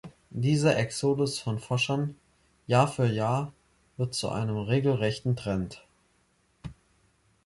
[0.31, 2.15] Dieser Exodus von Forschern,
[2.65, 3.53] Jahr für Jahr,
[3.97, 5.83] wird zu einem regelrechten Trend.